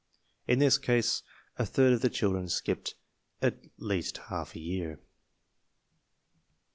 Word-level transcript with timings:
In 0.47 0.57
this 0.57 0.79
class 0.79 1.21
a 1.57 1.63
third 1.67 1.93
of 1.93 2.01
the 2.01 2.09
children 2.09 2.49
skipped 2.49 2.95
at 3.39 3.65
least 3.77 4.17
half 4.29 4.55
a 4.55 4.59
year. 4.59 4.99